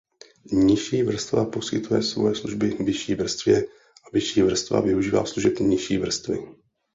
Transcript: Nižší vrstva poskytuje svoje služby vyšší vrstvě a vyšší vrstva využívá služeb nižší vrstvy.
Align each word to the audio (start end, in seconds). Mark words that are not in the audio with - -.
Nižší 0.67 0.99
vrstva 1.09 1.41
poskytuje 1.45 2.01
svoje 2.03 2.35
služby 2.35 2.77
vyšší 2.79 3.15
vrstvě 3.15 3.63
a 4.05 4.09
vyšší 4.13 4.41
vrstva 4.41 4.81
využívá 4.81 5.25
služeb 5.25 5.59
nižší 5.59 5.97
vrstvy. 5.97 6.39